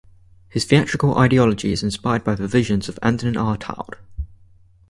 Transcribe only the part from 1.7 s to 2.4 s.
is inspired by